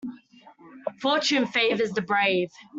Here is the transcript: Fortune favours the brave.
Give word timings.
Fortune 0.99 1.45
favours 1.45 1.91
the 1.91 2.01
brave. 2.01 2.49